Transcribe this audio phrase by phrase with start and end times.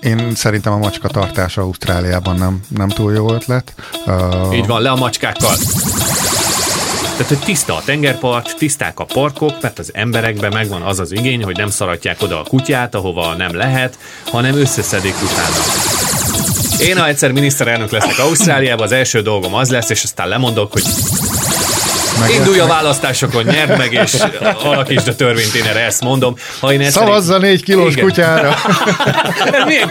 [0.00, 3.74] Én szerintem a macska tartás Ausztráliában nem, nem túl jó ötlet.
[4.06, 4.56] Uh...
[4.56, 5.56] Így van, le a macskákkal.
[7.20, 11.44] Tehát, hogy tiszta a tengerpart, tiszták a parkok, mert az emberekben megvan az az igény,
[11.44, 13.98] hogy nem szaratják oda a kutyát, ahova nem lehet,
[14.30, 15.56] hanem összeszedik utána.
[16.80, 20.84] Én, ha egyszer miniszterelnök leszek Ausztráliában, az első dolgom az lesz, és aztán lemondok, hogy
[22.20, 24.14] meg Indulj a választásokon, nyerd meg, és
[24.62, 26.34] alakítsd a törvényt, én erre ezt mondom.
[26.60, 28.04] Ha én ezt Szavazza négy kilós Igen.
[28.04, 28.54] kutyára!
[29.66, 29.90] Milyen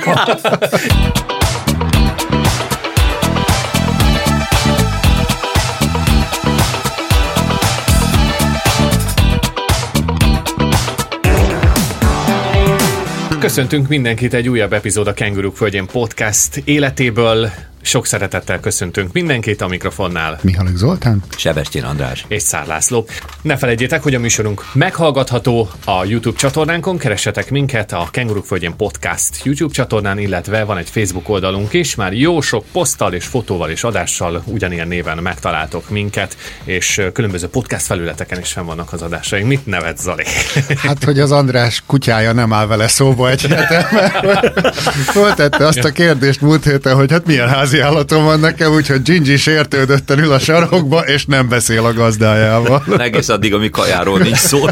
[13.39, 17.51] Köszöntünk mindenkit egy újabb epizód a Kenguruk Földjén podcast életéből.
[17.81, 20.39] Sok szeretettel köszöntünk mindenkit a mikrofonnál.
[20.41, 23.07] Mihalik Zoltán, Sebestyén András és Szár László.
[23.41, 29.43] Ne felejtjétek, hogy a műsorunk meghallgatható a YouTube csatornánkon, keressetek minket a Kenguruk Földjén Podcast
[29.43, 33.83] YouTube csatornán, illetve van egy Facebook oldalunk is, már jó sok poszttal és fotóval és
[33.83, 39.47] adással ugyanilyen néven megtaláltok minket, és különböző podcast felületeken is fenn vannak az adásaink.
[39.47, 40.23] Mit nevet Zali?
[40.75, 44.75] Hát, hogy az András kutyája nem áll vele szóba egy hete, mert
[45.11, 49.01] föltette azt a kérdést múlt héten, hogy hát milyen ház házi állatom van nekem, úgyhogy
[49.01, 52.83] Gingy sértődötten ül a sarokba, és nem beszél a gazdájával.
[52.97, 54.65] Egész addig, ami kajáról nincs szó.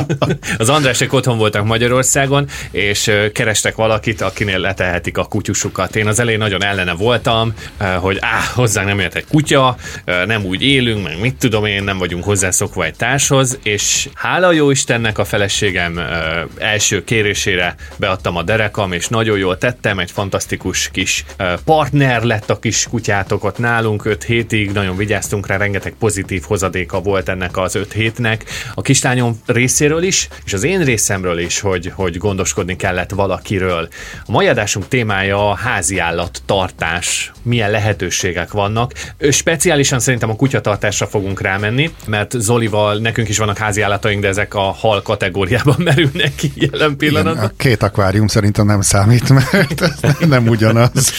[0.58, 5.96] Az Andrásek otthon voltak Magyarországon, és kerestek valakit, akinél letehetik a kutyusukat.
[5.96, 7.52] Én az elején nagyon ellene voltam,
[7.98, 9.76] hogy á, hozzánk nem jött egy kutya,
[10.26, 14.70] nem úgy élünk, meg mit tudom én, nem vagyunk hozzászokva egy társhoz, és hála jó
[14.70, 16.00] Istennek a feleségem
[16.58, 21.24] első kérésére beadtam a derekam, és nagyon jól tettem, egy fantasztikus kis
[21.64, 27.00] partner lett lett a kis kutyátok nálunk 5 hétig, nagyon vigyáztunk rá, rengeteg pozitív hozadéka
[27.00, 28.44] volt ennek az 5 hétnek.
[28.74, 33.88] A kislányom részéről is, és az én részemről is, hogy, hogy gondoskodni kellett valakiről.
[34.26, 38.92] A mai adásunk témája a házi állat tartás, milyen lehetőségek vannak.
[39.30, 44.54] Speciálisan szerintem a kutyatartásra fogunk rámenni, mert Zolival nekünk is vannak házi állataink, de ezek
[44.54, 47.34] a hal kategóriában merülnek ki jelen pillanatban.
[47.34, 51.12] Igen, a két akvárium szerintem nem számít, mert nem ugyanaz.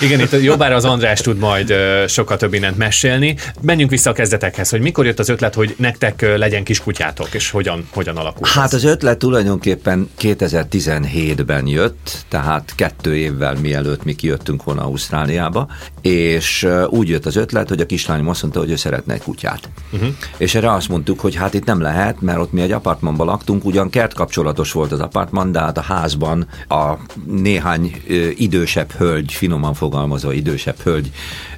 [0.00, 1.74] Igen, itt jobb bár az András tud majd
[2.06, 3.36] sokkal több mindent mesélni.
[3.60, 7.50] Menjünk vissza a kezdetekhez, hogy mikor jött az ötlet, hogy nektek legyen kis kutyátok, és
[7.50, 14.64] hogyan, hogyan alakult Hát az ötlet tulajdonképpen 2017-ben jött, tehát kettő évvel mielőtt mi kijöttünk
[14.64, 15.68] volna Ausztráliába,
[16.02, 19.68] és úgy jött az ötlet, hogy a kislányom azt mondta, hogy ő szeretne egy kutyát.
[19.92, 20.08] Uh-huh.
[20.36, 23.64] És erre azt mondtuk, hogy hát itt nem lehet, mert ott mi egy apartmanban laktunk,
[23.64, 26.92] ugyan kert kapcsolatos volt az apartman, de hát a házban a
[27.26, 28.02] néhány
[28.36, 31.10] idősebb hölgy, finoman fogalmazva idősebb idősebb hölgy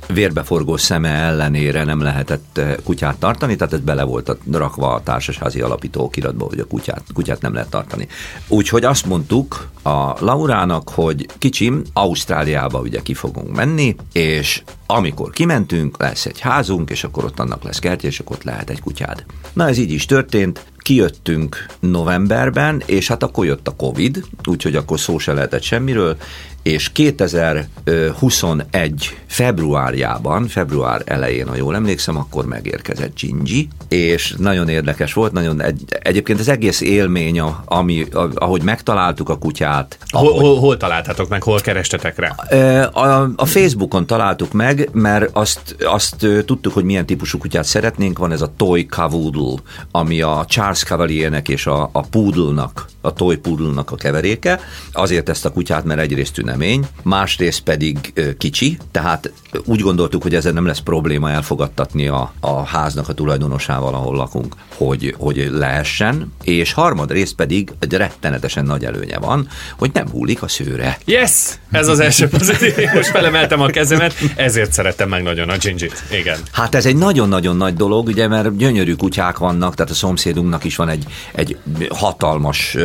[0.07, 5.61] vérbeforgó szeme ellenére nem lehetett eh, kutyát tartani, tehát ez bele volt rakva a társasházi
[5.61, 8.09] alapító okiratba, hogy a kutyát, kutyát nem lehet tartani.
[8.49, 15.99] Úgyhogy azt mondtuk a Laurának, hogy kicsim, Ausztráliába ugye ki fogunk menni, és amikor kimentünk,
[15.99, 19.25] lesz egy házunk, és akkor ott annak lesz kertje, és akkor ott lehet egy kutyád.
[19.53, 25.01] Na ez így is történt, kijöttünk novemberben, és hát akkor jött a Covid, úgyhogy akkor
[25.01, 26.17] szó se lehetett semmiről,
[26.63, 35.33] és 2021 februárjában, február elején, ha jól emlékszem, akkor megérkezett Gingy, és nagyon érdekes volt,
[35.33, 39.99] nagyon egy, egyébként az egész élmény, ami, ahogy megtaláltuk a kutyát.
[40.11, 42.29] Hol, ahogy, hol, hol találtatok meg, hol kerestetek rá?
[42.87, 48.33] A, a Facebookon találtuk meg, mert azt, azt tudtuk, hogy milyen típusú kutyát szeretnénk, van
[48.33, 49.57] ez a Toy Cavoodle,
[49.91, 54.61] ami a Charles Cavaliernek és a, a Poodle-nak, a Toy Poodle-nak a keveréke,
[54.93, 59.33] azért ezt a kutyát, mert egyrészt tünemény, másrészt pedig kicsi, tehát
[59.65, 64.55] úgy gondoltuk, hogy ezzel nem lesz probléma elfogadtatni a, a háznak a tulajdonosával, ahol lakunk,
[64.77, 70.49] hogy, hogy lehessen, és harmadrészt pedig egy rettenetesen nagy előnye van, hogy nem húlik a
[70.49, 70.99] szőre.
[71.05, 71.59] Yes!
[71.71, 72.75] Ez az első pozitív.
[72.95, 76.03] Most felemeltem a kezemet, ezért szerettem meg nagyon a Gingit.
[76.11, 76.39] Igen.
[76.53, 80.77] Hát ez egy nagyon-nagyon nagy dolog, ugye, mert gyönyörű kutyák vannak, tehát a szomszédunknak is
[80.77, 81.59] van egy, egy
[81.89, 82.77] hatalmas,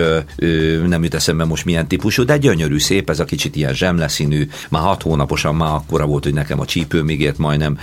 [0.88, 4.82] nem jut eszembe most milyen típusú, de gyönyörű, szép, ez a kicsit ilyen zsemleszínű, már
[4.82, 7.78] hat hónaposan már akkora volt, hogy nekem a csípő még ért majdnem.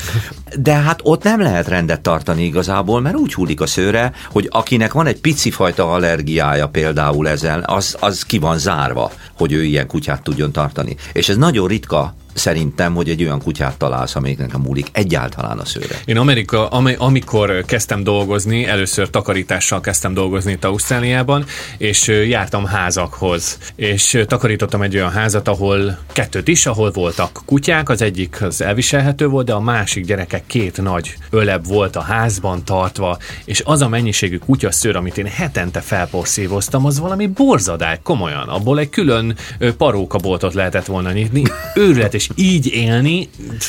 [0.58, 4.92] De hát ott nem lehet rendet tartani igazából, mert úgy hullik a szőre, hogy akinek
[4.92, 9.86] van egy pici fajta allergiája például ezzel, az, az ki van zárva, hogy ő ilyen
[9.86, 10.96] kutyát tudjon tartani.
[11.12, 15.64] És ez nagyon ritka szerintem, hogy egy olyan kutyát találsz, amelyiknek a múlik egyáltalán a
[15.64, 16.00] szőre.
[16.04, 21.44] Én Amerika, am- amikor kezdtem dolgozni, először takarítással kezdtem dolgozni itt Ausztráliában,
[21.78, 28.02] és jártam házakhoz, és takarítottam egy olyan házat, ahol kettőt is, ahol voltak kutyák, az
[28.02, 33.18] egyik az elviselhető volt, de a másik gyerekek két nagy öleb volt a házban tartva,
[33.44, 38.48] és az a mennyiségű kutyaszőr, amit én hetente felporszívoztam, az valami borzadály, komolyan.
[38.48, 39.36] Abból egy külön
[39.76, 41.42] parókaboltot lehetett volna nyitni.
[41.74, 43.28] Őrület, és így élni,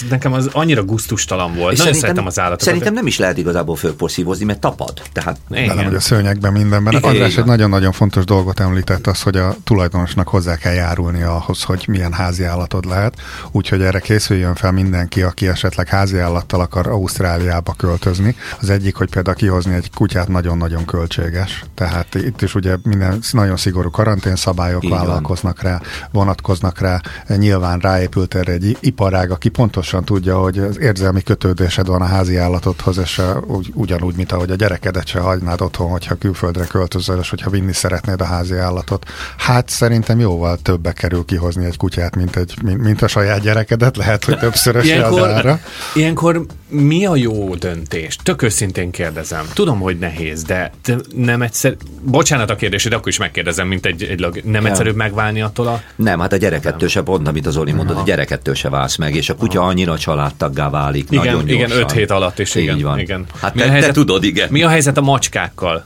[0.09, 1.73] nekem az annyira guztustalan volt.
[1.73, 2.65] És Nagyon szeretem az állatokat.
[2.65, 5.01] Szerintem nem is lehet igazából fölporszívozni, mert tapad.
[5.11, 5.37] Tehát...
[5.49, 5.75] Igen.
[5.75, 6.93] Nem, hogy a szőnyegben mindenben.
[6.93, 11.63] Igen, András egy nagyon-nagyon fontos dolgot említett az, hogy a tulajdonosnak hozzá kell járulni ahhoz,
[11.63, 13.21] hogy milyen házi állatod lehet.
[13.51, 18.35] Úgyhogy erre készüljön fel mindenki, aki esetleg házi állattal akar Ausztráliába költözni.
[18.61, 21.63] Az egyik, hogy például kihozni egy kutyát nagyon-nagyon költséges.
[21.75, 27.01] Tehát itt is ugye minden nagyon szigorú karanténszabályok vállalkoznak rá, vonatkoznak rá.
[27.27, 32.37] Nyilván ráépült erre egy iparág, aki pontosan tudja, hogy az érzelmi kötődésed van a házi
[32.37, 37.29] állatodhoz, és ugy, ugyanúgy, mint ahogy a gyerekedet se hagynád otthon, hogyha külföldre költözöl, és
[37.29, 39.05] hogyha vinni szeretnéd a házi állatot.
[39.37, 43.97] Hát szerintem jóval többe kerül kihozni egy kutyát, mint, egy, mint, mint a saját gyerekedet,
[43.97, 45.59] lehet, hogy többszörös az ára.
[45.93, 48.15] Ilyenkor mi a jó döntés?
[48.23, 49.45] Tök őszintén kérdezem.
[49.53, 50.71] Tudom, hogy nehéz, de
[51.15, 51.75] nem egyszer...
[52.01, 54.41] Bocsánat a kérdés, de akkor is megkérdezem, mint egy, egy lag...
[54.43, 55.81] nem egyszerűbb megválni attól a...
[55.95, 59.15] Nem, hát a gyerekettől se pont, amit az Zoli mondott, a gyerekettől se válsz meg,
[59.15, 59.69] és a kutya Aha.
[59.69, 62.75] annyira családtaggá válik igen, nagyon Igen, öt hét alatt is, igen.
[62.75, 62.99] Így van.
[62.99, 63.25] igen.
[63.41, 64.47] Hát mi te, a helyzet, te tudod, igen.
[64.51, 65.83] Mi a helyzet a macskákkal?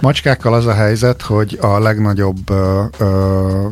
[0.00, 3.66] Macskákkal az a helyzet, hogy a legnagyobb ö, ö,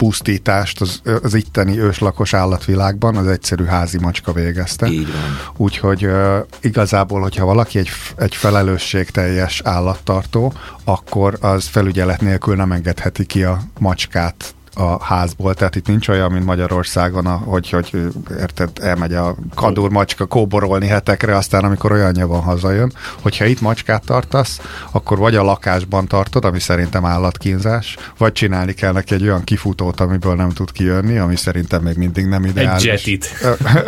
[0.00, 4.86] pusztítást az, az itteni őslakos állatvilágban az egyszerű házi macska végezte.
[4.86, 5.52] Így van.
[5.56, 10.52] Úgyhogy uh, igazából, hogyha valaki egy, egy felelősségteljes állattartó,
[10.84, 16.32] akkor az felügyelet nélkül nem engedheti ki a macskát a házból, tehát itt nincs olyan,
[16.32, 22.40] mint Magyarországon, hogy, hogy érted, elmegy a kadur macska kóborolni hetekre, aztán amikor olyanja van,
[22.40, 22.92] hazajön.
[23.22, 24.60] Hogyha itt macskát tartasz,
[24.90, 30.00] akkor vagy a lakásban tartod, ami szerintem állatkínzás, vagy csinálni kell neki egy olyan kifutót,
[30.00, 32.84] amiből nem tud kijönni, ami szerintem még mindig nem ideális.
[32.84, 33.26] Egy jetit.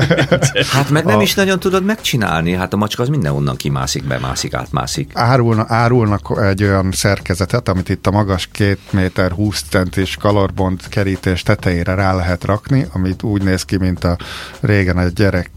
[0.72, 1.22] hát meg nem a...
[1.22, 5.10] is nagyon tudod megcsinálni, hát a macska az mindenhonnan kimászik, bemászik, átmászik.
[5.14, 11.42] Árulna, árulnak egy olyan szerkezetet, amit itt a magas két méter 20 centis kalorbont kerítés
[11.42, 14.16] tetejére rá lehet rakni, amit úgy néz ki, mint a
[14.60, 15.50] régen a gyerek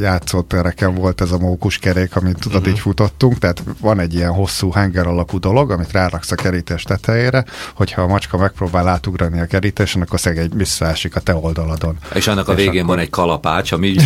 [0.00, 2.72] játszótereken volt ez a mókuskerék, amit tudod, uh-huh.
[2.72, 7.44] így futottunk, tehát van egy ilyen hosszú henger alakú dolog, amit ráraksz a kerítés tetejére,
[7.74, 11.96] hogyha a macska megpróbál átugrani a kerítésen, akkor szegény visszaesik a te oldaladon.
[12.14, 12.94] És annak a végén akkor...
[12.94, 13.94] van egy kalapács, ami...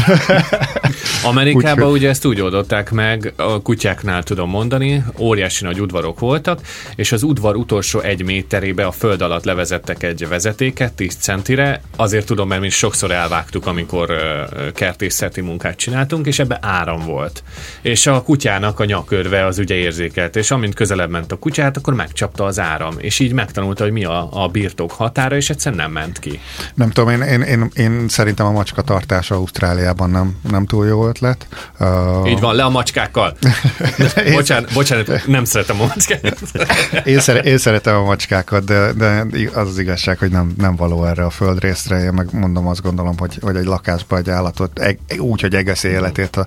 [1.23, 6.61] Amerikában ugye ezt úgy oldották meg, a kutyáknál tudom mondani, óriási nagy udvarok voltak,
[6.95, 12.27] és az udvar utolsó egy méterébe a föld alatt levezettek egy vezetéket 10 centire, azért
[12.27, 14.13] tudom, mert mi sokszor elvágtuk, amikor
[14.75, 17.43] kertészeti munkát csináltunk, és ebbe áram volt.
[17.83, 21.95] És a kutyának a nyakörve az ugye érzékelt, és amint közelebb ment a kutyát, akkor
[21.95, 25.93] megcsapta az áram, és így megtanulta, hogy mi a, a birtok határa, és egyszerűen nem
[25.93, 26.41] ment ki.
[26.75, 31.09] Nem tudom, én, én, én, én szerintem a macska tartása Ausztráliában nem, nem túl jó
[31.09, 31.47] ötlet.
[31.79, 32.31] Uh...
[32.31, 33.37] Így van, le a macskákkal.
[34.35, 36.39] bocsánat, bocsánat, nem szeretem a macskákat.
[37.05, 41.05] én, szere, én szeretem a macskákat, de, de az az igazság, hogy nem, nem való
[41.05, 42.03] erre a földrészre.
[42.03, 46.37] Én meg mondom, azt gondolom, hogy, hogy egy lakásba egy állatot úgy, hogy egész életét
[46.37, 46.47] a,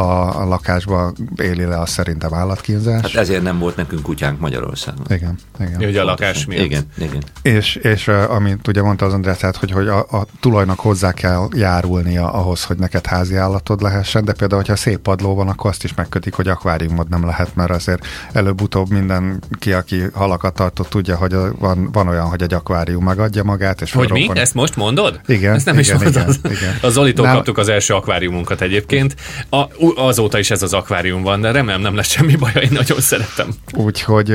[0.00, 3.00] a, a lakásba éli le, az szerintem állatkínzás.
[3.00, 5.06] Hát ezért nem volt nekünk kutyánk Magyarországon.
[5.08, 5.88] Igen, igen.
[5.88, 6.64] Ugye a lakás miatt.
[6.64, 7.22] Igen, igen.
[7.42, 11.48] És, és amint ugye mondta az András, tehát, hogy, hogy a, a tulajnak hozzá kell
[11.54, 15.84] járulnia ahhoz, hogy neked házi állatod lehessen, de például, hogyha szép padló van, akkor azt
[15.84, 21.36] is megkötik, hogy akváriumod nem lehet, mert azért előbb-utóbb mindenki, aki halakat tartott, tudja, hogy
[21.58, 23.80] van, van olyan, hogy egy akvárium megadja magát.
[23.80, 24.30] És hogy mi?
[24.34, 25.20] Ezt most mondod?
[25.26, 25.54] Igen.
[25.54, 26.36] Ezt nem igen, is mondod.
[26.42, 26.74] Igen, igen.
[26.80, 27.34] A Zolitól nem.
[27.34, 29.16] kaptuk az első akváriumunkat egyébként.
[29.50, 29.64] A,
[29.96, 33.48] azóta is ez az akvárium van, de remélem nem lesz semmi baj, én nagyon szeretem.
[33.74, 34.34] Úgyhogy,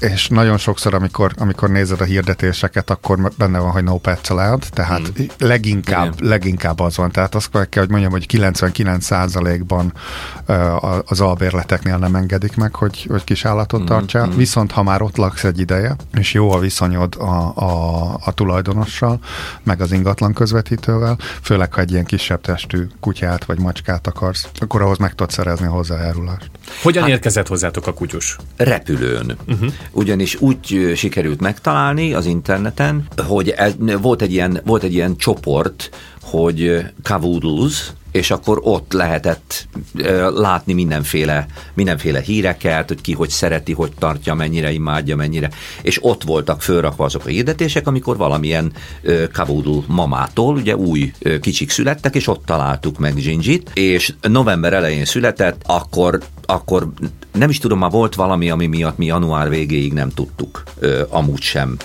[0.00, 4.66] és nagyon sokszor, amikor, amikor nézed a hirdetéseket, akkor benne van, hogy no pets allowed,
[4.70, 5.26] tehát hmm.
[5.38, 6.28] leginkább, Igen.
[6.28, 7.10] leginkább az van.
[7.10, 9.92] Tehát azt kell, hogy mondjam, hogy 99%-ban
[11.04, 13.88] az albérleteknél nem engedik meg, hogy, hogy kis állatot hmm.
[13.88, 14.24] tartsál.
[14.24, 14.36] Hmm.
[14.36, 19.18] Viszont ha már ott laksz egy ideje, és jó a viszonyod a, a, a tulajdonossal,
[19.62, 24.82] meg az ingatlan közvetítővel, főleg ha egy ilyen kisebb testű kutyát vagy macskát akarsz, akkor
[24.82, 26.50] ahhoz meg tudsz szerezni a hozzájárulást.
[26.82, 28.36] Hogyan hát, érkezett hozzátok a kutyus?
[28.56, 29.36] Repülőn.
[29.48, 29.72] Uh-huh.
[29.90, 35.90] Ugyanis úgy sikerült megtalálni az interneten, hogy ez, volt, egy ilyen, volt egy ilyen csoport,
[36.22, 39.66] hogy Cavoodles, és akkor ott lehetett
[40.34, 45.50] látni mindenféle, mindenféle híreket, hogy ki hogy szereti, hogy tartja, mennyire imádja, mennyire,
[45.82, 48.72] és ott voltak fölrakva azok a hirdetések, amikor valamilyen
[49.32, 55.62] kabudul mamától, ugye új kicsik születtek, és ott találtuk meg Gingyt, és november elején született,
[55.66, 56.88] akkor akkor
[57.32, 60.62] nem is tudom, már volt valami, ami miatt mi január végéig nem tudtuk
[61.08, 61.76] amúgy sem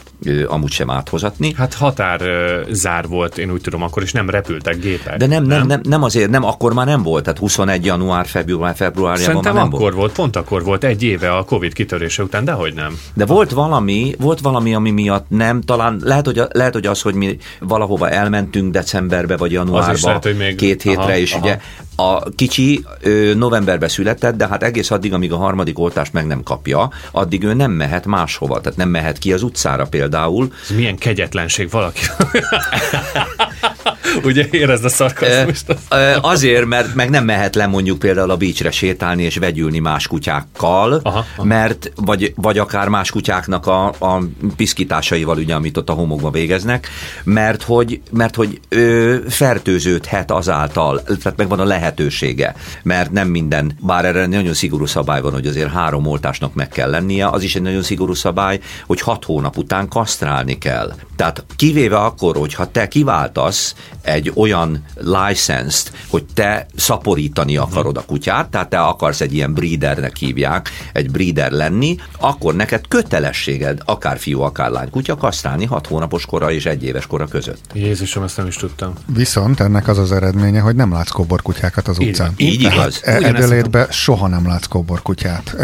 [0.47, 1.53] amúgy sem áthozatni.
[1.53, 2.21] Hát határ
[2.69, 5.17] zár volt, én úgy tudom, akkor is nem repültek gépek.
[5.17, 7.85] De nem, nem, nem, nem azért, nem, akkor már nem volt, tehát 21.
[7.85, 9.95] január, február, februárjában Szerintem már nem akkor volt.
[9.95, 10.11] volt.
[10.11, 12.99] pont akkor volt, egy éve a Covid kitörése után, de hogy nem.
[13.13, 17.13] De volt valami, volt valami, ami miatt nem, talán lehet, hogy, lehet, hogy az, hogy
[17.13, 20.55] mi valahova elmentünk decemberbe vagy januárba, lehet, hogy még...
[20.55, 21.41] két hétre, aha, és aha.
[21.41, 21.59] ugye
[21.99, 26.43] a kicsi ő, novemberben született, de hát egész addig, amíg a harmadik oltást meg nem
[26.43, 30.53] kapja, addig ő nem mehet máshova, tehát nem mehet ki az utcára például.
[30.63, 32.01] Ez milyen kegyetlenség valaki.
[34.23, 35.75] Ugye érezd a szarkazmust?
[36.21, 40.99] Azért, mert meg nem mehet le mondjuk például a beachre sétálni és vegyülni más kutyákkal,
[41.03, 41.43] aha, aha.
[41.43, 44.21] mert vagy, vagy akár más kutyáknak a, a
[44.55, 46.87] piszkításaival, ugye, amit ott a homokba végeznek,
[47.23, 54.05] mert hogy, mert hogy ő fertőződhet azáltal, tehát megvan a lehetősége, mert nem minden, bár
[54.05, 57.61] erre nagyon szigorú szabály van, hogy azért három oltásnak meg kell lennie, az is egy
[57.61, 60.93] nagyon szigorú szabály, hogy hat hónap után kasztrálni kell.
[61.15, 63.75] Tehát kivéve akkor, hogyha te kiváltasz
[64.07, 70.15] egy olyan license hogy te szaporítani akarod a kutyát, tehát te akarsz egy ilyen breedernek
[70.15, 76.25] hívják, egy breeder lenni, akkor neked kötelességed, akár fiú, akár lány kutya, kasztrálni hat hónapos
[76.25, 77.59] kora és egy éves kora között.
[77.73, 78.93] Jézusom, ezt nem is tudtam.
[79.05, 82.33] Viszont ennek az az eredménye, hogy nem látsz kóborkutyákat az utcán.
[82.35, 82.99] Így, így igaz.
[83.03, 85.55] Edelétben soha nem látsz kóborkutyát.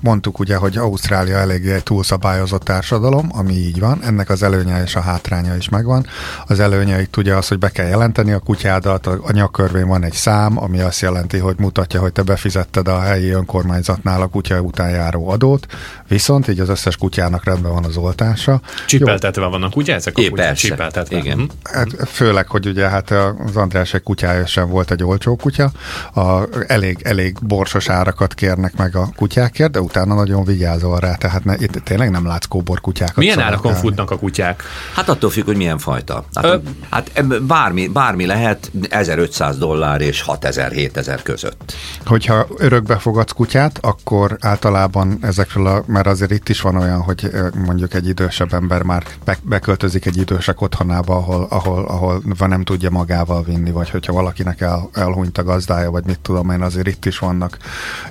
[0.00, 4.96] Mondtuk ugye, hogy Ausztrália eléggé egy túlszabályozott társadalom, ami így van, ennek az előnye és
[4.96, 6.06] a hátránya is megvan.
[6.46, 10.58] Az előnye ugye az, hogy be kell jelenteni a kutyádat, a nyakörvén van egy szám,
[10.58, 15.28] ami azt jelenti, hogy mutatja, hogy te befizetted a helyi önkormányzatnál a kutya után járó
[15.28, 15.66] adót,
[16.08, 18.60] viszont így az összes kutyának rendben van az oltása.
[18.86, 20.54] Csipeltetve vannak, ugye ezek a é, kutyák?
[20.54, 21.16] Csipeltetve.
[21.16, 21.38] Igen.
[21.38, 21.46] Mhm.
[21.62, 23.10] Hát, főleg, hogy ugye hát
[23.46, 25.70] az András egy kutyája sem volt egy olcsó kutya,
[26.14, 31.44] a, elég, elég borsos árakat kérnek meg a kutyákért, de utána nagyon vigyázol rá, tehát
[31.44, 33.16] ne, itt tényleg nem látsz kóbor kutyákat.
[33.16, 34.62] Milyen árakon futnak a kutyák?
[34.94, 36.24] Hát attól függ, hogy milyen fajta.
[36.34, 36.56] Hát, Ö...
[36.90, 41.74] hát bármi, bármi lehet 1500 dollár és 6000-7000 között.
[42.04, 47.30] Hogyha örökbe fogadsz kutyát, akkor általában ezekről, a, mert azért itt is van olyan, hogy
[47.66, 49.04] mondjuk egy idősebb ember már
[49.42, 54.90] beköltözik egy idősek otthonába, ahol, ahol, ahol nem tudja magával vinni, vagy hogyha valakinek el,
[54.92, 57.56] elhunyt a gazdája, vagy mit tudom én, azért itt is vannak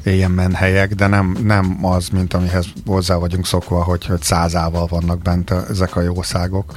[0.04, 5.22] ilyen menhelyek, de nem, nem az, mint amihez hozzá vagyunk szokva, hogy, hogy százával vannak
[5.22, 6.74] bent ezek a jószágok.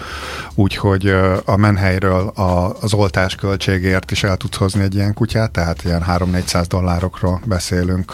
[0.54, 1.08] Úgyhogy
[1.44, 6.04] a menhelyről a, az oltás költségért is el tudsz hozni egy ilyen kutyát, tehát ilyen
[6.08, 8.12] 3-400 dollárokról beszélünk,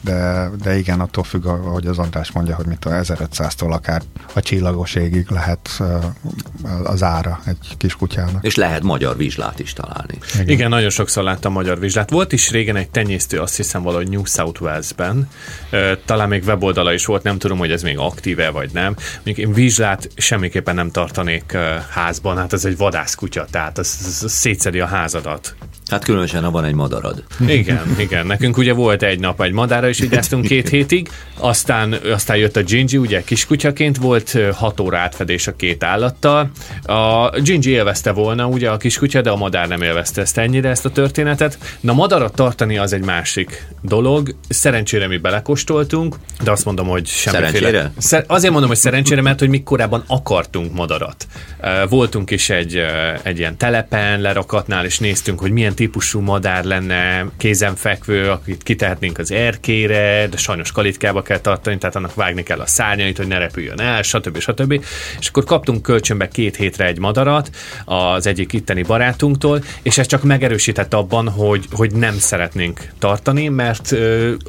[0.00, 4.02] de, de igen, attól függ, ahogy az András mondja, hogy mit a 1500-tól akár
[4.34, 5.82] a csillagos égig lehet
[6.84, 8.44] az ára egy kis kutyának.
[8.44, 10.18] És lehet magyar vizslát is találni.
[10.34, 12.10] Igen, igen nagyon sokszor láttam magyar vizslát.
[12.10, 15.28] Volt is régen egy tenyésztő, azt hiszem valahogy New South Wales-ben,
[16.04, 18.96] talán még weboldala is volt, nem tudom, hogy ez még aktíve vagy nem.
[19.22, 21.56] Még én vizslát semmiképpen nem tartanék
[21.90, 25.54] házban, hát ez egy vadászkutya, tehát az, az, az szétszedi a házadat.
[25.88, 27.22] Hát különösen, ha van egy madarad.
[27.46, 28.26] Igen, igen.
[28.26, 32.62] Nekünk ugye volt egy nap egy madára, is vigyáztunk két hétig, aztán, aztán jött a
[32.62, 36.50] Gingy, ugye kiskutyaként volt hat óra átfedés a két állattal.
[36.82, 40.84] A Gingy élvezte volna ugye a kiskutya, de a madár nem élvezte ezt ennyire, ezt
[40.84, 41.58] a történetet.
[41.80, 44.34] Na madarat tartani az egy másik dolog.
[44.48, 47.52] Szerencsére mi belekostoltunk, de azt mondom, hogy semmiféle...
[47.52, 47.92] Szerencsére?
[47.98, 51.26] Szer- azért mondom, hogy szerencsére, mert hogy mi korábban akartunk madarat.
[51.88, 52.80] Voltunk is egy,
[53.22, 59.30] egy ilyen telepen, lerakatnál, és néztünk, hogy milyen típusú madár lenne kézenfekvő, akit kitehetnénk az
[59.30, 63.80] erkére, de sajnos kalitkába kell tartani, tehát annak vágni kell a szárnyait, hogy ne repüljön
[63.80, 64.38] el, stb.
[64.38, 64.84] stb.
[65.18, 67.50] És akkor kaptunk kölcsönbe két hétre egy madarat
[67.84, 73.94] az egyik itteni barátunktól, és ez csak megerősített abban, hogy, hogy nem szeretnénk tartani, mert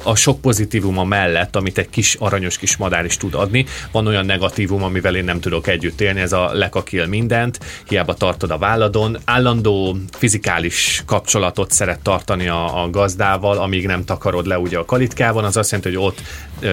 [0.02, 4.26] a sok pozitívuma mellett, amit egy kis aranyos kis madár is tud adni, van olyan
[4.26, 9.18] negatívum, amivel én nem tudok együtt élni, ez a lekakil mindent, hiába tartod a válladon,
[9.24, 14.84] állandó fizikális kap kapcsolatot szeret tartani a, a gazdával, amíg nem takarod le ugye a
[14.84, 16.22] kalitkában, az azt jelenti, hogy ott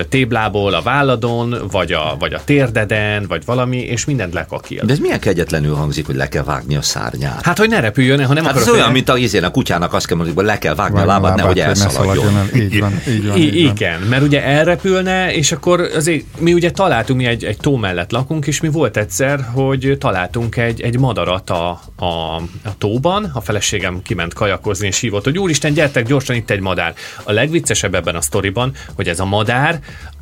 [0.09, 4.85] téblából a válladon, vagy a, vagy a térdeden, vagy valami, és mindent lekakil.
[4.85, 7.45] De ez milyen kegyetlenül hangzik, hogy le kell vágni a szárnyát.
[7.45, 10.07] Hát, hogy ne repüljön, ha nem hát ez olyan, mint a, izén, a kutyának azt
[10.07, 12.33] kell mondani, hogy le kell vágni van, a lábad, nehogy elszaladjon.
[12.33, 13.71] Ne így van, így van, így van.
[13.73, 18.11] Igen, mert ugye elrepülne, és akkor azért mi ugye találtunk, mi egy, egy tó mellett
[18.11, 23.41] lakunk, és mi volt egyszer, hogy találtunk egy, egy madarat a, a, a tóban, a
[23.41, 26.93] feleségem kiment kajakozni, és hívott, hogy úristen, gyertek gyorsan, itt egy madár.
[27.23, 29.79] A legviccesebb ebben a sztoriban, hogy ez a madár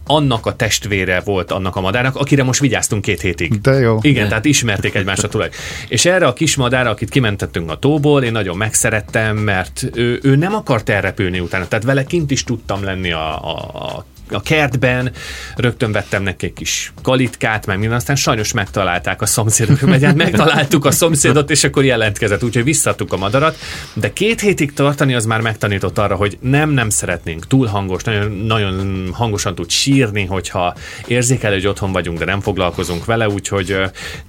[0.07, 3.61] annak a testvére volt annak a madárnak, akire most vigyáztunk két hétig.
[3.61, 3.97] De jó.
[4.01, 4.29] Igen, De.
[4.29, 5.49] tehát ismerték egymást a tulaj.
[5.87, 10.35] És erre a kis madár, akit kimentettünk a tóból, én nagyon megszerettem, mert ő, ő
[10.35, 13.57] nem akart elrepülni utána, tehát vele kint is tudtam lenni a, a,
[13.95, 15.11] a a kertben,
[15.55, 20.85] rögtön vettem neki egy kis kalitkát, meg minden, aztán sajnos megtalálták a szomszédok, mert megtaláltuk
[20.85, 23.57] a szomszédot, és akkor jelentkezett, úgyhogy visszadtuk a madarat,
[23.93, 28.31] de két hétig tartani az már megtanított arra, hogy nem, nem szeretnénk, túl hangos, nagyon,
[28.31, 30.75] nagyon hangosan tud sírni, hogyha
[31.07, 33.77] érzékel, hogy otthon vagyunk, de nem foglalkozunk vele, úgyhogy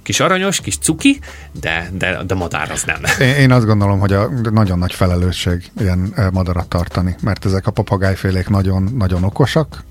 [0.03, 1.19] kis aranyos, kis cuki,
[1.59, 3.27] de, de, de madár az nem.
[3.27, 7.71] Én, én azt gondolom, hogy a nagyon nagy felelősség ilyen madarat tartani, mert ezek a
[7.71, 9.83] papagájfélék nagyon, nagyon okosak,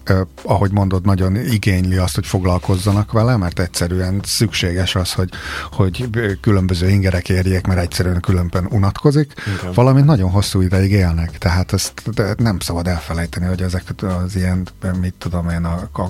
[0.42, 5.30] ahogy mondod, nagyon igényli azt, hogy foglalkozzanak vele, mert egyszerűen szükséges az, hogy,
[5.72, 6.08] hogy
[6.40, 9.72] különböző ingerek érjék, mert egyszerűen különben unatkozik, Igen.
[9.72, 12.02] valamint nagyon hosszú ideig élnek, tehát ezt
[12.36, 14.68] nem szabad elfelejteni, hogy ezek az ilyen,
[15.00, 16.02] mit tudom én, a, a,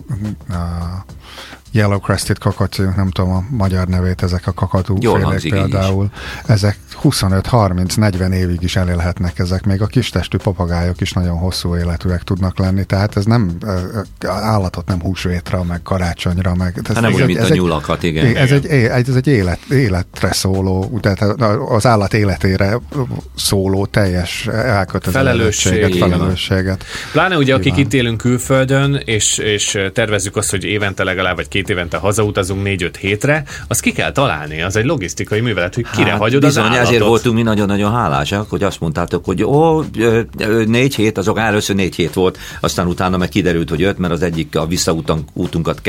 [0.54, 1.04] a
[1.76, 6.10] Yellow Crested kakatú, nem tudom a magyar nevét, ezek a kakatú félék például,
[6.46, 12.22] ezek 25-30-40 évig is elélhetnek ezek, még a kis testű papagájok is nagyon hosszú életűek
[12.22, 13.56] tudnak lenni, tehát ez nem
[14.26, 16.80] állatot nem húsvétra, meg karácsonyra, meg...
[16.88, 18.36] Ez, nem úgy, mint ez a nyulakat, igen.
[18.36, 21.22] Ez egy, ez egy élet, életre szóló, tehát
[21.68, 22.80] az állat életére
[23.34, 26.84] szóló teljes elkötelezettséget, felelősséget.
[27.12, 31.65] Pláne ugye, akik itt élünk külföldön, és, és tervezzük azt, hogy évente legalább, vagy két
[31.70, 36.18] évente hazautazunk négy-öt hétre, azt ki kell találni, az egy logisztikai művelet, hogy kire hát,
[36.18, 36.86] hagyod bizony, az állatot.
[36.88, 39.82] ezért voltunk mi nagyon-nagyon hálásak, hogy azt mondtátok, hogy ó,
[40.66, 44.22] négy hét, azok először négy hét volt, aztán utána meg kiderült, hogy öt, mert az
[44.22, 45.80] egyik a visszautunkat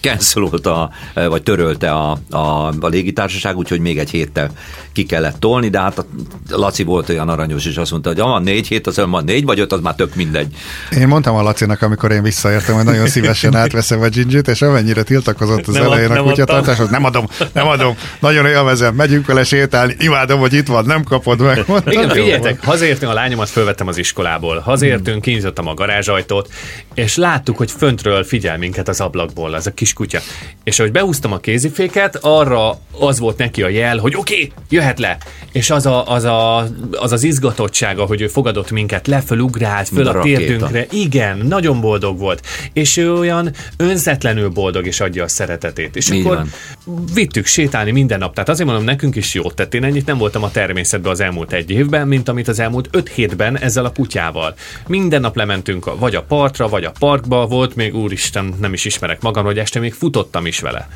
[0.00, 4.50] cancelolta, vagy törölte a, a, a légitársaság, úgyhogy még egy héttel
[4.92, 6.06] ki kellett tolni, de hát a
[6.48, 9.60] Laci volt olyan aranyos, és azt mondta, hogy van négy hét, az van négy vagy
[9.60, 10.56] öt, az már tök mindegy.
[10.98, 15.02] Én mondtam a Lacinak, amikor én visszaértem, hogy nagyon szívesen átveszem a gingit, és amennyire
[15.16, 19.96] tiltakozott az nem elején a kutyatartás, nem adom, nem adom, nagyon élvezem, megyünk vele sétálni,
[19.98, 21.64] imádom, hogy itt van, nem kapod meg.
[21.66, 26.48] Mondtam, Igen, figyeljetek, hazértünk a lányomat, fölvettem az iskolából, hazértünk, kinyitottam a garázsajtót,
[26.94, 30.20] és láttuk, hogy föntről figyel minket az ablakból, az a kis kutya.
[30.64, 34.98] És ahogy behúztam a kéziféket, arra az volt neki a jel, hogy oké, okay, jöhet
[34.98, 35.18] le.
[35.52, 40.06] És az, a, az, a, az az izgatottsága, hogy ő fogadott minket, leföl ugrált, föl
[40.06, 40.86] a, a térdünkre.
[40.90, 42.46] Igen, nagyon boldog volt.
[42.72, 45.96] És ő olyan önzetlenül boldog, és adja a szeretetét.
[45.96, 46.52] És Így akkor van.
[47.14, 48.34] vittük sétálni minden nap.
[48.34, 49.74] Tehát azért mondom, nekünk is jót tett.
[49.74, 53.08] Én ennyit nem voltam a természetben az elmúlt egy évben, mint amit az elmúlt öt
[53.08, 54.54] hétben ezzel a kutyával.
[54.86, 58.84] Minden nap lementünk a, vagy a partra, vagy a parkba, volt még úristen, nem is
[58.84, 60.88] ismerek magam, hogy este még futottam is vele.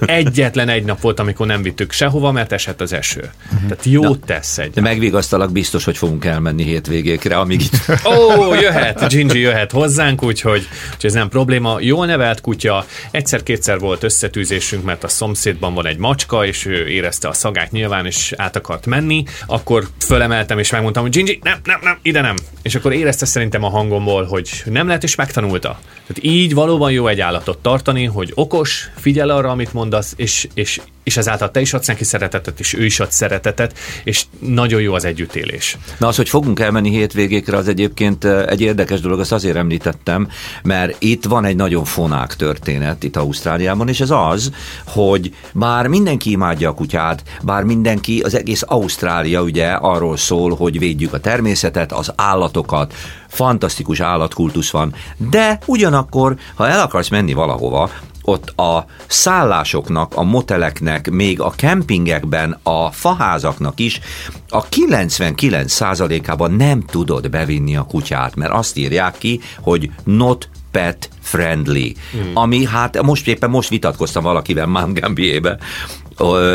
[0.00, 3.30] Egyetlen egy nap volt, amikor nem vittük sehova, mert esett az eső.
[3.44, 3.68] Uh-huh.
[3.68, 4.70] Tehát jót Na, tesz egy.
[4.70, 7.80] De megvigasztalak, biztos, hogy fogunk elmenni hétvégékre, amíg itt...
[8.04, 11.76] Ó, jöhet, Gingy jöhet hozzánk, úgyhogy, úgyhogy ez nem probléma.
[11.80, 17.28] Jól nevelt kutya, egyszer-kétszer volt összetűzésünk, mert a szomszédban van egy macska, és ő érezte
[17.28, 21.80] a szagát nyilván, és át akart menni, akkor fölemeltem, és megmondtam, hogy Gingy, nem, nem,
[21.82, 22.36] nem, ide nem.
[22.62, 25.80] És akkor érezte szerintem a hangomból, hogy nem lehet, és megtanulta.
[26.06, 30.80] Tehát így valóban jó egy állatot tartani, hogy okos, figyel arra, amit mondasz, és, és
[31.08, 34.94] és ezáltal te is adsz neki szeretetet, és ő is ad szeretetet, és nagyon jó
[34.94, 35.76] az együttélés.
[35.98, 40.28] Na az, hogy fogunk elmenni hétvégékre, az egyébként eh, egy érdekes dolog, azt azért említettem,
[40.62, 44.50] mert itt van egy nagyon fonák történet itt Ausztráliában, és ez az,
[44.86, 50.78] hogy bár mindenki imádja a kutyát, bár mindenki, az egész Ausztrália ugye arról szól, hogy
[50.78, 52.94] védjük a természetet, az állatokat,
[53.28, 54.94] fantasztikus állatkultusz van,
[55.30, 57.90] de ugyanakkor, ha el akarsz menni valahova,
[58.28, 64.00] ott a szállásoknak, a moteleknek, még a kempingekben, a faházaknak is
[64.48, 71.94] a 99%-ában nem tudod bevinni a kutyát, mert azt írják ki, hogy not pet friendly,
[72.16, 72.34] mm.
[72.34, 75.58] ami hát most éppen most vitatkoztam valakivel Mount Gambier-be,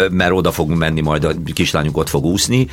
[0.09, 2.67] mert oda fogunk menni, majd a kislányunk ott fog úszni,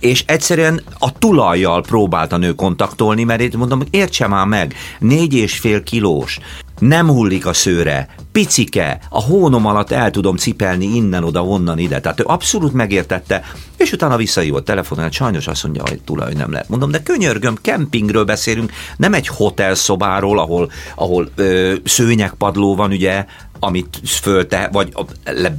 [0.00, 5.34] és egyszerűen a tulajjal próbált a nő kontaktolni, mert itt mondom, értse már meg, négy
[5.34, 6.38] és fél kilós,
[6.80, 12.00] nem hullik a szőre, picike, a hónom alatt el tudom cipelni innen, oda, onnan, ide.
[12.00, 13.42] Tehát ő abszolút megértette,
[13.76, 16.68] és utána visszahívott telefonon, sajnos azt mondja, hogy tulaj nem lehet.
[16.68, 23.24] Mondom, de könyörgöm, kempingről beszélünk, nem egy hotel szobáról, ahol, ahol ö, szőnyegpadló van, ugye,
[23.60, 24.88] amit fölte, vagy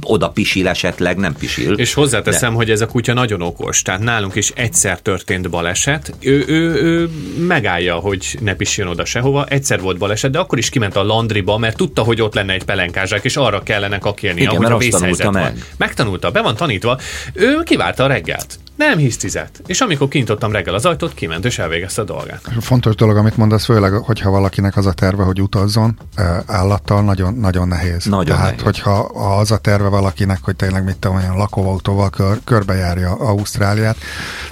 [0.02, 1.72] oda pisil esetleg, nem pisil.
[1.72, 2.56] És hozzáteszem, de...
[2.56, 7.08] hogy ez a kutya nagyon okos, tehát nálunk is egyszer történt baleset, ő, ő, ő
[7.46, 11.58] megállja, hogy ne pisiljon oda sehova, egyszer volt baleset, de akkor is kiment a landriba,
[11.58, 15.42] mert tudta, hogy ott lenne egy pelenkázsák, és arra kellene kakélni, ahogy a vészhelyzet meg.
[15.42, 15.52] van.
[15.76, 16.98] Megtanulta, be van tanítva,
[17.32, 18.58] ő kiválta a reggelt.
[18.76, 19.62] Nem hisztizett.
[19.66, 22.40] És amikor kinyitottam reggel az ajtót, kiment és elvégezte a dolgát.
[22.60, 25.98] Fontos dolog, amit mondasz, főleg, hogyha valakinek az a terve, hogy utazzon
[26.46, 28.04] állattal, nagyon, nagyon nehéz.
[28.04, 28.62] Nagyon Tehát, nehéz.
[28.62, 28.98] hogyha
[29.38, 33.96] az a terve valakinek, hogy tényleg mit tudom, olyan lakóautóval kör, körbejárja Ausztráliát,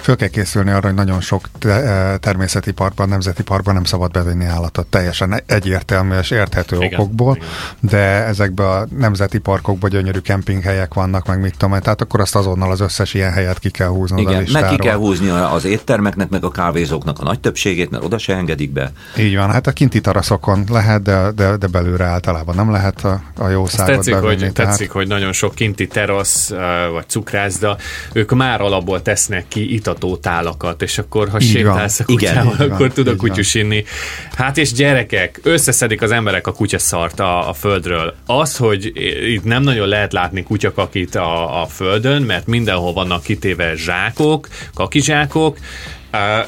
[0.01, 4.45] föl kell készülni arra, hogy nagyon sok te, természeti parkban, nemzeti parkban nem szabad bevinni
[4.45, 4.87] állatot.
[4.87, 7.49] Teljesen egyértelmű és érthető igen, okokból, igen.
[7.81, 12.71] de ezekben a nemzeti parkokban gyönyörű kempinghelyek vannak, meg mit tudom, tehát akkor azt azonnal
[12.71, 16.45] az összes ilyen helyet ki kell húzni igen, meg ki kell húzni az éttermeknek, meg
[16.45, 18.93] a kávézóknak a nagy többségét, mert oda se engedik be.
[19.19, 23.23] Így van, hát a kinti teraszokon lehet, de, de, de belőle általában nem lehet a,
[23.37, 24.71] a jó szágot tetszik, bevenni, hogy, tehát...
[24.71, 26.53] tetszik, hogy nagyon sok kinti terasz
[26.93, 27.77] vagy cukrászda,
[28.13, 32.71] ők már alapból tesznek ki itató tálakat, és akkor ha így sétálsz a kutyával, Igen,
[32.71, 33.85] akkor tud a kutyus inni.
[34.35, 38.15] Hát és gyerekek, összeszedik az emberek a kutyaszart a, a földről.
[38.27, 38.93] Az, hogy
[39.29, 44.49] itt nem nagyon lehet látni kutyakakit a, a földön, mert mindenhol vannak kitéve zsák, zsákok,
[44.75, 45.59] kakizsákok,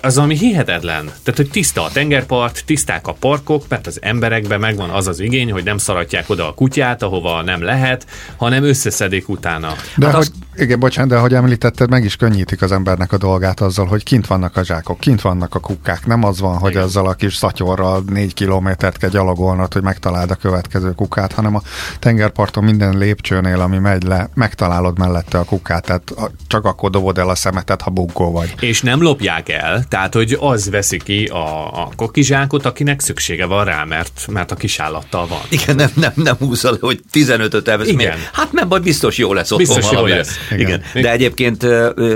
[0.00, 1.04] az ami hihetetlen.
[1.04, 5.52] Tehát, hogy tiszta a tengerpart, tiszták a parkok, mert az emberekben megvan az az igény,
[5.52, 9.74] hogy nem szaratják oda a kutyát, ahova nem lehet, hanem összeszedik utána.
[9.96, 10.32] De hát hogy, az...
[10.56, 14.26] igen, bocsánat, de ahogy említetted, meg is könnyítik az embernek a dolgát azzal, hogy kint
[14.26, 16.06] vannak a zsákok, kint vannak a kukkák.
[16.06, 16.82] Nem az van, hogy igen.
[16.82, 21.62] azzal a kis szatyorral négy kilométert kell gyalogolnod, hogy megtaláld a következő kukát, hanem a
[21.98, 26.14] tengerparton minden lépcsőnél, ami megy le, megtalálod mellette a kukát, tehát
[26.46, 28.54] csak akkor dobod el a szemetet, ha bunkó vagy.
[28.60, 33.64] És nem lopják el, tehát hogy az veszi ki a, a kokizsákot, akinek szüksége van
[33.64, 35.40] rá, mert, mert a kisállattal van.
[35.48, 37.86] Igen, nem, nem, nem húzza hogy 15-öt elvesz.
[37.86, 37.96] Igen.
[37.96, 38.30] Miért?
[38.32, 40.38] Hát nem baj, biztos jó lesz otthon Biztos jó lesz.
[40.50, 40.61] Igen.
[40.61, 40.83] Igen.
[41.02, 41.66] De egyébként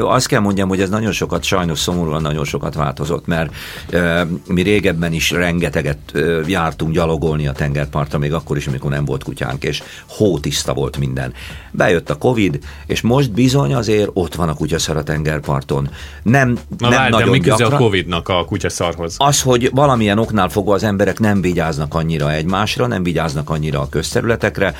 [0.01, 3.55] azt kell mondjam, hogy ez nagyon sokat, sajnos szomorúan nagyon sokat változott, mert
[4.47, 5.99] mi régebben is rengeteget
[6.47, 11.33] jártunk gyalogolni a tengerpartra, még akkor is, amikor nem volt kutyánk, és hótiszta volt minden.
[11.71, 15.89] Bejött a Covid, és most bizony azért ott van a kutyaszar a tengerparton.
[16.23, 17.73] Nem, Na nem várj, nagyon mi gyakran.
[17.73, 19.15] a Covid-nak a kutyaszarhoz?
[19.19, 23.89] Az, hogy valamilyen oknál fogva az emberek nem vigyáznak annyira egymásra, nem vigyáznak annyira a
[23.89, 24.75] közterületekre,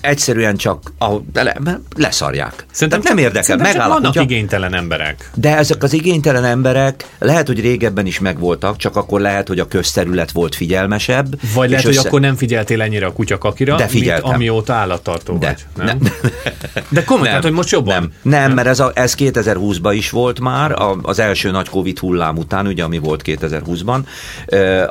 [0.00, 1.56] egyszerűen csak a, le,
[1.96, 2.66] leszarják.
[2.70, 3.56] Szerintem nem érdekel.
[3.56, 5.30] Megáll csak vannak igénytelen emberek.
[5.34, 9.68] De ezek az igénytelen emberek lehet, hogy régebben is megvoltak, csak akkor lehet, hogy a
[9.68, 11.40] közterület volt figyelmesebb.
[11.54, 11.98] Vagy lehet, össze...
[11.98, 14.22] hogy akkor nem figyeltél ennyire a kutyakakira, de figyeltem.
[14.22, 15.86] mint amióta állattartó de, vagy.
[15.86, 15.98] Nem?
[16.00, 16.12] Nem.
[16.88, 17.94] De komolyan, tehát, hogy most jobban?
[17.94, 18.52] Nem, nem, nem?
[18.52, 22.82] mert ez, a, ez 2020-ban is volt már, az első nagy Covid hullám után, ugye,
[22.82, 23.98] ami volt 2020-ban,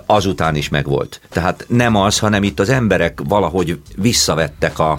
[0.06, 1.22] azután is megvolt.
[1.30, 4.99] Tehát nem az, hanem itt az emberek valahogy visszavettek a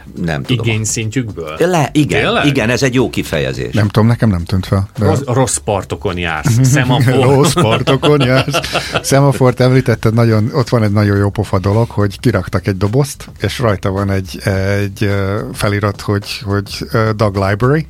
[0.15, 0.65] nem tudom.
[0.65, 1.55] Igényszintjükből?
[1.57, 2.45] Le, igen, Tényleg?
[2.45, 3.73] igen, ez egy jó kifejezés.
[3.73, 4.89] Nem tudom, nekem nem tűnt fel.
[4.97, 5.05] De...
[5.05, 6.57] Rossz, rossz partokon jársz.
[6.73, 7.13] Szemafor.
[7.13, 8.59] rossz partokon jársz.
[9.01, 13.59] Szemafort említetted, nagyon, ott van egy nagyon jó pofa dolog, hogy kiraktak egy dobozt, és
[13.59, 15.09] rajta van egy, egy
[15.53, 17.87] felirat, hogy, hogy Dog Library,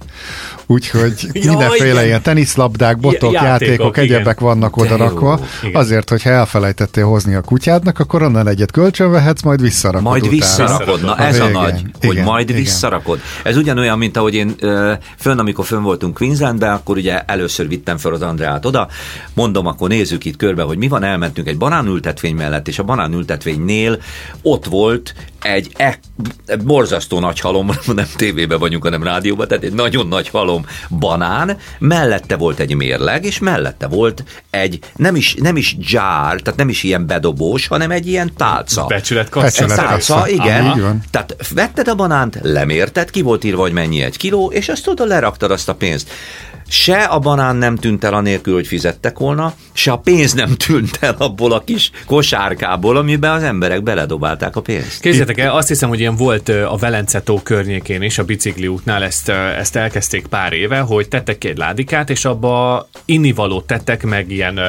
[0.66, 2.06] úgyhogy ja, mindenféle igen.
[2.06, 5.40] ilyen teniszlabdák, botok, ja, játékok, játékok egyebek vannak odarakva,
[5.74, 10.38] azért, hogyha elfelejtettél hozni a kutyádnak, akkor onnan egyet kölcsönvehetsz, majd visszarakod Majd utána.
[10.38, 12.62] visszarakod, na ez a nagy, hogy igen, majd igen.
[12.62, 13.20] visszarakod.
[13.44, 14.56] Ez ugyanolyan, mint ahogy én
[15.18, 18.88] fönn, amikor fönn voltunk Queenslandben, akkor ugye először vittem fel az Andreát oda,
[19.34, 24.02] mondom, akkor nézzük itt körbe, hogy mi van, elmentünk egy banánültetvény mellett, és a banánültetvénynél
[24.42, 26.00] ott volt egy e,
[26.64, 30.66] borzasztó nagy halom, nem tévében vagyunk, hanem rádióban, tehát egy nagyon nagy halom
[31.00, 36.60] banán, mellette volt egy mérleg, és mellette volt egy, nem is, nem is jar, tehát
[36.60, 38.86] nem is ilyen bedobós, hanem egy ilyen tálca.
[38.86, 39.66] Becsületkassa.
[39.66, 40.66] Tálca, igen.
[40.66, 40.96] Aha.
[41.12, 45.06] Tehát vetted a banánt, lemérted, ki volt írva, hogy mennyi egy kiló, és azt oda
[45.06, 46.10] leraktad azt a pénzt
[46.72, 50.98] se a banán nem tűnt el anélkül, hogy fizettek volna, se a pénz nem tűnt
[51.00, 55.00] el abból a kis kosárkából, amiben az emberek beledobálták a pénzt.
[55.02, 59.04] Képzeljétek el, azt hiszem, hogy ilyen volt a Velence tó környékén is, a bicikli útnál
[59.04, 64.60] ezt, ezt elkezdték pár éve, hogy tettek egy ládikát, és abba innivalót tettek, meg ilyen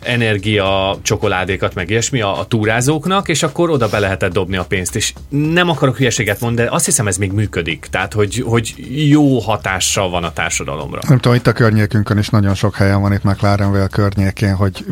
[0.00, 4.96] energia csokoládékat, meg ilyesmi a, a túrázóknak, és akkor oda be lehetett dobni a pénzt.
[4.96, 7.86] És nem akarok hülyeséget mondani, de azt hiszem ez még működik.
[7.90, 8.74] Tehát, hogy, hogy
[9.08, 11.00] jó hatással van a társadalomra.
[11.08, 14.84] Nem tudom, itt a környékünkön is nagyon sok helyen van itt McLarenville környékén, hogy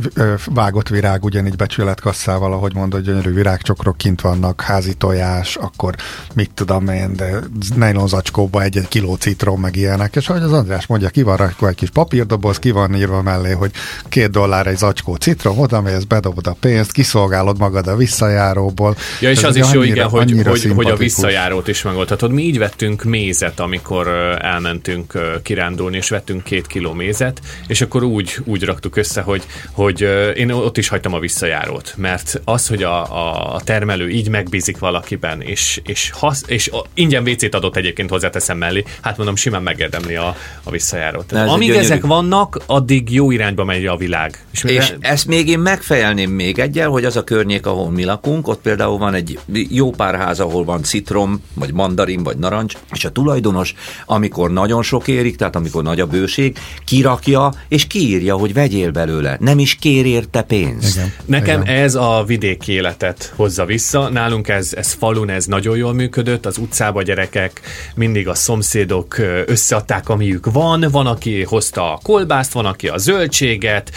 [0.47, 5.94] vágott virág ugyanígy becsületkasszával, ahogy mondod, gyönyörű virágcsokrok kint vannak, házi tojás, akkor
[6.35, 7.31] mit tudom én, de
[7.77, 11.68] nylon zacskóba egy-egy kiló citrom, meg ilyenek, és ahogy az András mondja, ki van rakva
[11.68, 13.71] egy kis papírdoboz, ki van írva mellé, hogy
[14.09, 18.97] két dollár egy zacskó citrom, oda mész, bedobod a pénzt, kiszolgálod magad a visszajáróból.
[19.21, 22.31] Ja, és Ez az is annyira, jó, igen, hogy, hogy, hogy a visszajárót is megoldhatod.
[22.31, 24.09] Mi így vettünk mézet, amikor
[24.40, 30.09] elmentünk kirándulni, és vettünk két kiló mézet, és akkor úgy, úgy raktuk össze, hogy, hogy
[30.35, 35.41] én ott is hagytam a visszajárót, mert az, hogy a, a termelő így megbízik valakiben,
[35.41, 40.37] és, és, hasz, és ingyen WC-t adott egyébként hozzáteszem mellé, hát mondom, simán megérdemli a,
[40.63, 41.33] a visszajárót.
[41.33, 41.85] Ez Amíg gyönyörű...
[41.85, 44.45] ezek vannak, addig jó irányba megy a világ.
[44.53, 45.09] És, és mire...
[45.09, 48.99] ezt még én megfejelném még egyel, hogy az a környék, ahol mi lakunk, ott például
[48.99, 53.75] van egy jó pár ház, ahol van citrom, vagy mandarin, vagy narancs, és a tulajdonos,
[54.07, 56.37] amikor nagyon sok érik, tehát amikor nagy a bőség,
[56.85, 59.37] kirakja, és kiírja, hogy vegyél belőle.
[59.40, 60.96] Nem is kér érte pénzt.
[60.96, 61.12] Igen.
[61.24, 61.74] Nekem Igen.
[61.74, 64.09] ez a vidéki életet hozza vissza.
[64.09, 67.61] Nálunk ez, ez falun, ez nagyon jól működött, az utcába gyerekek,
[67.94, 73.90] mindig a szomszédok összeadták, amiük van, van, aki hozta a kolbászt, van, aki a zöldséget,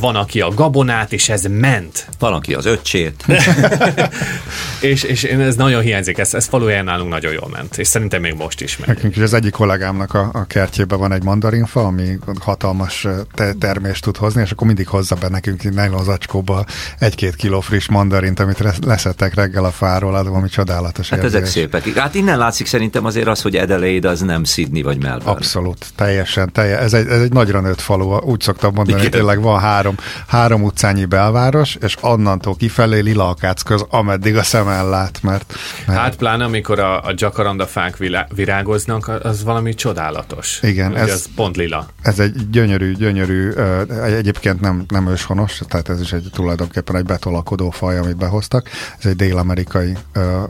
[0.00, 2.08] van, aki a gabonát, és ez ment.
[2.18, 3.24] Van, aki az öccsét.
[4.80, 8.34] és, és ez nagyon hiányzik, ez, ez faluján nálunk nagyon jól ment, és szerintem még
[8.34, 8.88] most is megy.
[8.88, 11.22] Nekünk is az egyik kollégámnak a, a kertjében van egy
[11.58, 16.64] mandarinfa, ami hatalmas te- termést tud hozni, és akkor mindig hozza be nekünk nylon zacskóba
[16.98, 21.08] egy-két kiló friss mandarint, amit leszettek reggel a fáról, adom, ami csodálatos.
[21.08, 21.34] Hát érzés.
[21.34, 21.88] ezek szépek.
[21.94, 25.30] Hát innen látszik szerintem azért az, hogy Adelaide az nem Sydney vagy Melbourne.
[25.30, 26.52] Abszolút, teljesen.
[26.52, 29.94] Telje, ez, egy, ez egy nagyra nőtt falu, úgy szoktam mondani, hogy tényleg van három,
[30.26, 35.54] három utcányi belváros, és onnantól kifelé lila köz, ameddig a szem ellát, mert,
[35.86, 35.98] mert...
[35.98, 37.96] Hát pláne, amikor a, a jacaranda fák
[38.34, 40.58] virágoznak, az valami csodálatos.
[40.62, 40.96] Igen.
[40.96, 41.86] ez, ez pont lila.
[42.02, 43.50] Ez egy gyönyörű, gyönyörű,
[44.16, 48.68] egyébként nem, nem őshonos, tehát ez is egy tulajdonképpen egy betolakodó faj, amit behoztak.
[48.98, 49.96] Ez egy dél-amerikai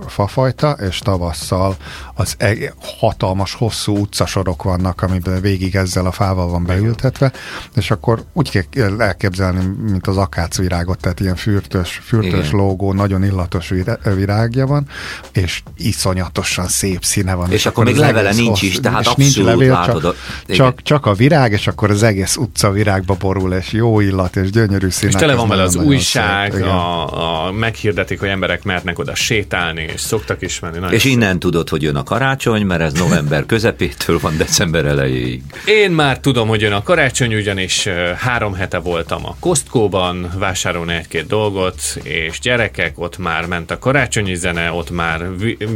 [0.06, 1.76] fafajta, és tavasszal
[2.14, 7.32] az e- hatalmas, hosszú utcasorok vannak, amiben végig ezzel a fával van beültetve,
[7.74, 13.72] és akkor úgy kell elképzelni, mint az akácvirágot, tehát ilyen fürtös, fürtös lógó, nagyon illatos
[14.14, 14.86] virágja van,
[15.32, 17.48] és iszonyatosan szép színe van.
[17.48, 20.02] És, és akkor, akkor még levele nincs is, tehát abszolút nincs levél, látod.
[20.02, 20.14] Csak,
[20.46, 24.50] csak, csak a virág, és akkor az egész utca virágba borul, és jó illat, és
[24.50, 25.14] gyönyörű színek.
[25.14, 30.00] És tele van vele az újság, a, a, meghirdetik, hogy emberek mehetnek oda sétálni, és
[30.00, 30.94] szoktak is menni.
[30.94, 35.42] és innen tudod, hogy jön a karácsony, mert ez november közepétől van december elejéig.
[35.64, 41.26] Én már tudom, hogy jön a karácsony, ugyanis három hete voltam a Costco-ban, vásárolni egy-két
[41.26, 45.26] dolgot, és gyerekek, ott már ment a karácsonyi zene, ott már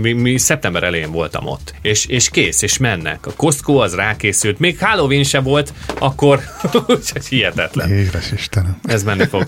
[0.01, 1.75] mi, mi szeptember elején voltam ott.
[1.83, 3.27] És, és kész, és mennek.
[3.27, 6.41] A Costco az rákészült, még Halloween se volt, akkor
[7.29, 7.91] hihetetlen.
[7.91, 8.77] Éves Istenem.
[8.85, 9.47] Ez menni fog.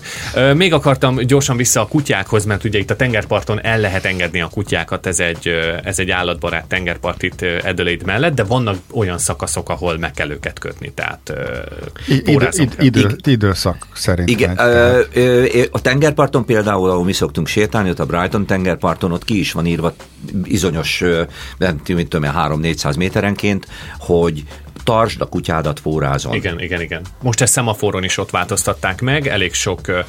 [0.55, 4.47] Még akartam gyorsan vissza a kutyákhoz, mert ugye itt a tengerparton el lehet engedni a
[4.47, 5.47] kutyákat, ez egy,
[5.83, 10.59] ez egy állatbarát tengerpart itt Adelaide mellett, de vannak olyan szakaszok, ahol meg kell őket
[10.59, 11.33] kötni, tehát
[12.07, 14.29] idő, idő, időszak szerint.
[14.29, 14.57] Igen,
[15.71, 19.65] a tengerparton például, ahol mi szoktunk sétálni, ott a Brighton tengerparton, ott ki is van
[19.65, 19.93] írva
[20.43, 21.03] izonyos,
[21.57, 23.67] nem tudom, 3-400 méterenként,
[23.99, 24.43] hogy
[24.83, 26.33] tartsd a kutyádat fórázon.
[26.33, 27.01] Igen, igen, igen.
[27.21, 29.99] Most ezt szemaforon is ott változtatták meg, elég sok ö,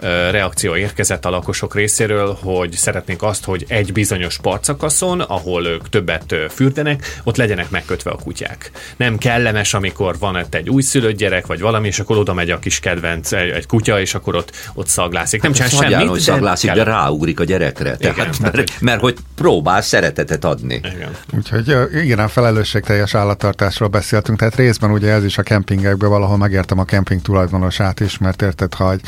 [0.00, 5.88] ö, reakció érkezett a lakosok részéről, hogy szeretnék azt, hogy egy bizonyos partszakaszon, ahol ők
[5.88, 8.70] többet fürdenek, ott legyenek megkötve a kutyák.
[8.96, 12.58] Nem kellemes, amikor van ott egy újszülött gyerek, vagy valami, és akkor oda megy a
[12.58, 15.42] kis kedvenc, egy, egy kutya, és akkor ott, ott szaglászik.
[15.42, 17.96] Nem hát csinál semmit, hogy szaglászik, de, de ráugrik a gyerekre.
[17.98, 20.74] Igen, tehát, mert, mert, mert, hogy próbál szeretetet adni.
[20.74, 21.10] Igen.
[21.36, 26.36] Úgyhogy igen, a felelősségteljes állattartásról beszél beszéltünk, tehát részben ugye ez is a kempingekből valahol
[26.36, 29.00] megértem a kemping tulajdonosát is, mert érted, ha egy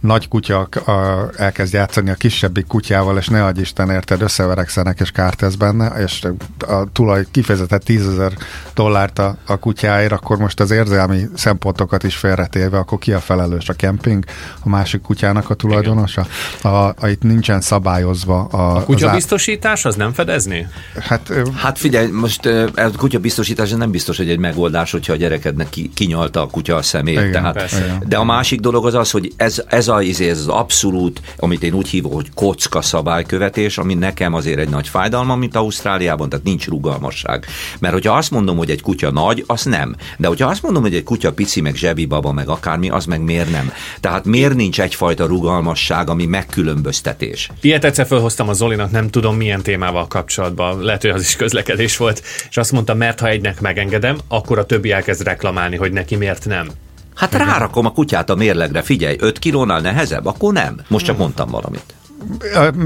[0.00, 5.10] nagy kutya a, elkezd játszani a kisebbik kutyával, és ne adj Isten, érted, összeverekszenek, és
[5.10, 6.26] kárt tesz benne, és
[6.66, 8.32] a tulaj kifejezetett tízezer
[8.74, 13.68] dollárt a, a kutyáért, akkor most az érzelmi szempontokat is félretéve, akkor ki a felelős
[13.68, 14.24] a kemping,
[14.60, 16.26] a másik kutyának a tulajdonosa?
[16.62, 18.44] A, a, itt nincsen szabályozva.
[18.44, 20.66] A, a kutyabiztosítás az nem fedezni?
[21.00, 25.90] Hát, hát figyelj, most a kutyabiztosítás nem biztos, hogy egy megoldás, hogyha a gyerekednek ki,
[25.94, 27.18] kinyalta a kutya a szemét.
[27.18, 27.98] Igen, tehát, persze.
[28.06, 31.62] de a másik dolog az az, hogy ez, ez a, izé, ez az abszolút, amit
[31.62, 36.44] én úgy hívom, hogy kocka szabálykövetés, ami nekem azért egy nagy fájdalma, mint Ausztráliában, tehát
[36.44, 37.46] nincs rugalmasság.
[37.78, 39.96] Mert hogyha azt mondom, hogy egy kutya nagy, az nem.
[40.18, 43.20] De hogyha azt mondom, hogy egy kutya pici, meg zsebi baba, meg akármi, az meg
[43.20, 43.72] miért nem?
[44.00, 47.50] Tehát miért nincs egyfajta rugalmasság, ami megkülönböztetés?
[47.60, 51.96] Ilyet egyszer felhoztam a Zolinak, nem tudom milyen témával kapcsolatban, lehet, hogy az is közlekedés
[51.96, 56.16] volt, és azt mondta, mert ha egynek megengedem, akkor a többi elkezd reklamálni, hogy neki
[56.16, 56.68] miért nem.
[57.14, 60.80] Hát rárakom a kutyát a mérlegre, figyelj, 5 kilónál nehezebb, akkor nem.
[60.88, 61.94] Most csak mondtam valamit.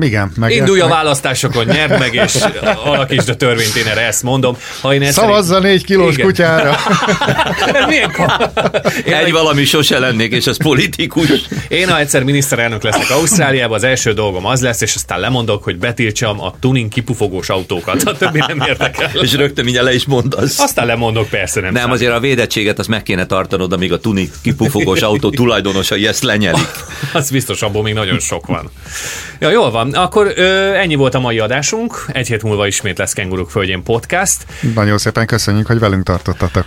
[0.00, 0.32] Igen.
[0.36, 2.34] Meg, Indulj a választásokon, nyerd meg, és
[2.84, 4.56] alakítsd a törvényt, én erre ezt mondom.
[4.80, 6.26] Ha én Szavazza négy kilós Igen.
[6.26, 6.76] kutyára.
[7.88, 8.10] Milyen
[9.06, 9.32] én Egy meg...
[9.32, 11.28] valami sose lennék, és az politikus.
[11.68, 15.78] Én, ha egyszer miniszterelnök leszek Ausztráliában, az első dolgom az lesz, és aztán lemondok, hogy
[15.78, 18.02] betiltsam a tuning kipufogós autókat.
[18.02, 19.10] A többi nem érdekel.
[19.22, 20.58] és rögtön mindjárt le is mondasz.
[20.58, 21.72] Aztán lemondok, persze nem.
[21.72, 21.96] Nem, számít.
[21.96, 26.68] azért a védettséget azt meg kéne tartanod, amíg a tuning kipufogós autó tulajdonosai ezt lenyelik.
[27.12, 28.70] az biztos, abból még nagyon sok van.
[29.38, 29.94] Ja, jól van.
[29.94, 32.04] Akkor ö, ennyi volt a mai adásunk.
[32.12, 34.46] Egy hét múlva ismét lesz Kenguruk Földjén podcast.
[34.74, 36.64] Nagyon szépen köszönjük, hogy velünk tartottatok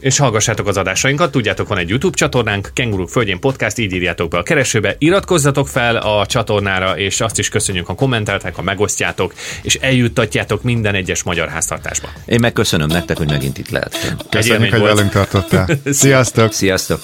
[0.00, 1.30] és hallgassátok az adásainkat.
[1.30, 5.96] Tudjátok, van egy YouTube csatornánk, Kenguruk Földjén Podcast, így írjátok be a keresőbe, iratkozzatok fel
[5.96, 11.48] a csatornára, és azt is köszönjük, ha kommenteltek, ha megosztjátok, és eljuttatjátok minden egyes magyar
[11.48, 12.08] háztartásba.
[12.26, 14.16] Én megköszönöm nektek, hogy megint itt lehet.
[14.30, 15.68] Köszönjük, hogy velünk tartottál.
[15.84, 16.52] Sziasztok!
[16.52, 16.98] Sziasztok!